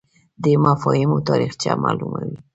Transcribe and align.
دی 0.43 0.53
مفاهیمو 0.67 1.25
تاریخچه 1.29 1.69
معلوموي 1.83 2.33